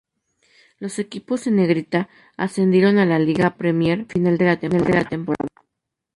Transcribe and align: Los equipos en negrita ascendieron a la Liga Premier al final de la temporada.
Los 0.79 0.97
equipos 0.97 1.45
en 1.45 1.57
negrita 1.57 2.09
ascendieron 2.35 2.97
a 2.97 3.05
la 3.05 3.19
Liga 3.19 3.55
Premier 3.55 3.99
al 3.99 4.05
final 4.07 4.35
de 4.39 4.45
la 4.45 4.55
temporada. 4.59 5.47